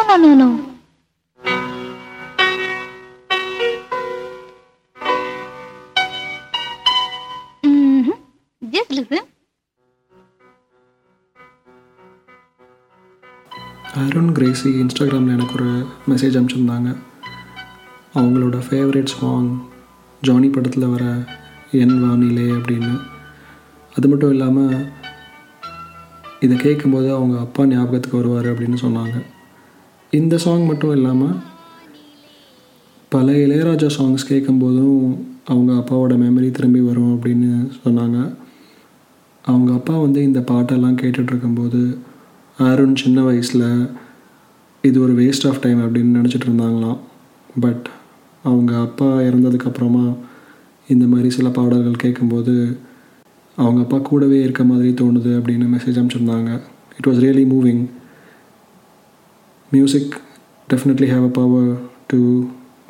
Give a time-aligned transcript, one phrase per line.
[0.00, 0.48] no, no, no.
[7.62, 8.12] hmm
[8.62, 9.24] Just listen.
[14.00, 15.68] Arun Crazy இன்ஸ்டாகிராமில் எனக்கு ஒரு
[16.08, 16.90] மெசேஜ் அனுப்பிச்சிருந்தாங்க
[18.14, 19.48] அவங்களோட ஃபேவரட் சாங்
[20.22, 21.04] ஜானி படத்தில் வர
[21.80, 22.92] என் வானிலே அப்படின்னு
[23.92, 24.76] அது மட்டும் இல்லாமல்
[26.40, 29.16] இதை கேட்கும்போது அவங்க அப்பா ஞாபகத்துக்கு வருவார் அப்படின்னு சொன்னாங்க
[30.10, 31.34] இந்த சாங் மட்டும் இல்லாமல்
[33.08, 37.50] பல இளையராஜா சாங்ஸ் கேட்கும்போதும் அவங்க அப்பாவோட மெமரி திரும்பி வரும் அப்படின்னு
[37.84, 38.34] சொன்னாங்க.
[39.44, 41.98] அவங்க அப்பா வந்து இந்த பாட்டெல்லாம் கேட்டுட்ருக்கும்போது
[42.58, 43.88] அருண் சின்ன வயசில்
[44.82, 46.98] இது ஒரு வேஸ்ட் ஆஃப் டைம் அப்படின்னு நினச்சிட்டு இருந்தாங்களாம்.
[47.60, 47.88] பட்
[48.42, 50.16] அவங்க அப்பா இறந்ததுக்கப்புறமா
[50.88, 52.76] இந்த மாதிரி சில பாடல்கள் கேட்கும்போது
[53.56, 56.60] அவங்க அப்பா கூடவே இருக்க மாதிரி தோணுது அப்படின்னு message அனுப்பிச்சிருந்தாங்க.
[56.98, 57.84] It was really moving
[59.70, 60.14] music
[60.72, 62.44] definitely have a power to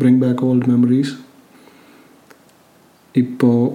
[0.00, 1.12] bring back old memories
[3.12, 3.72] இப்போது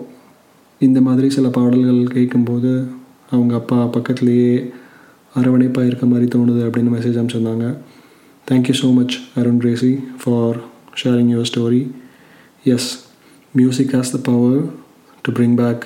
[0.80, 2.88] இந்த மாதிரி சில பாடல்கள் கேட்கும்போது
[3.30, 4.72] அவங்க அப்பா பக்கத்துலேயே
[5.36, 7.78] அரவணைப்பாக இருக்க மாதிரி தோணுது அப்படின்னு message அனுப்பிச்சிருந்தாங்க.
[8.52, 10.58] Thank you so much Arun ரேசி for
[11.04, 11.92] sharing your story
[12.64, 13.06] as
[13.52, 14.62] music has the power
[15.22, 15.86] to bring back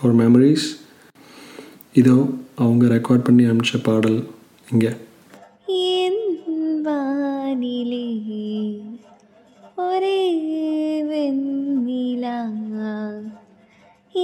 [0.00, 0.66] our memories
[1.92, 2.16] இதோ
[2.54, 4.24] அவங்க ரெக்கார்ட் பண்ணி அனுப்பிச்ச பாடல்
[4.72, 4.92] இங்கே.
[7.58, 8.06] வானிலே
[9.76, 10.18] ஒரே
[11.02, 12.34] வெண்ணிலா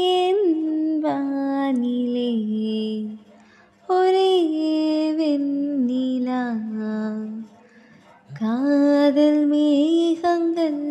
[0.01, 0.51] என்
[1.05, 2.33] வானிலே
[3.89, 4.35] ஒரே
[5.21, 6.43] வெண்ணிலா
[8.41, 10.83] காதல் மேகங்கள்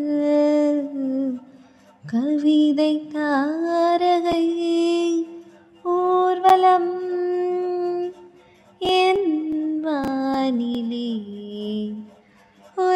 [2.03, 3.71] கவிதை தான்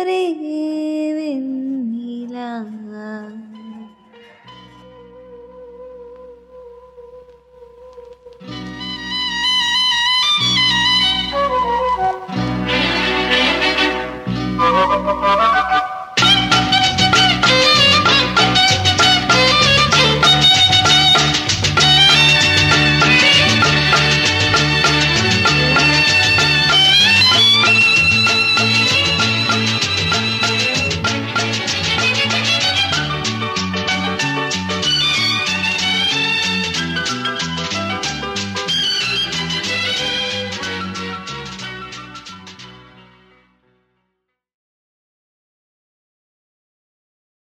[0.05, 0.57] കരകേ
[1.17, 2.49] വെണ്ണിലാ